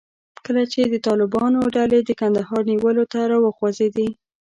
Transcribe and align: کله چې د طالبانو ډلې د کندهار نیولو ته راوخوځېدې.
کله 0.45 0.63
چې 0.71 0.81
د 0.83 0.95
طالبانو 1.07 1.59
ډلې 1.75 1.99
د 2.03 2.09
کندهار 2.21 2.61
نیولو 2.71 3.03
ته 3.13 3.19
راوخوځېدې. 3.31 4.09